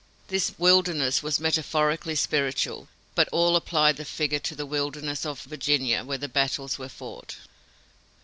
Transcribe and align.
This 0.29 0.57
wilderness 0.57 1.21
was 1.21 1.39
metaphorically 1.39 2.15
spiritual, 2.15 2.87
but 3.13 3.29
all 3.31 3.55
applied 3.55 3.97
the 3.97 4.03
figure 4.03 4.39
to 4.39 4.55
the 4.55 4.65
Wilderness 4.65 5.27
of 5.27 5.41
Virginia, 5.43 6.03
where 6.03 6.17
the 6.17 6.27
battles 6.27 6.79
were 6.79 6.89
fought. 6.89 7.35